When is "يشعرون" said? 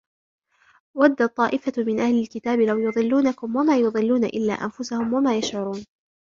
5.37-5.85